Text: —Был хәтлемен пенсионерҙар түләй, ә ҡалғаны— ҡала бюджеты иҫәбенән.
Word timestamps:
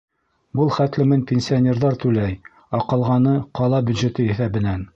—Был 0.59 0.71
хәтлемен 0.77 1.19
пенсионерҙар 1.31 1.99
түләй, 2.05 2.35
ә 2.77 2.81
ҡалғаны— 2.95 3.35
ҡала 3.61 3.83
бюджеты 3.91 4.27
иҫәбенән. 4.33 4.87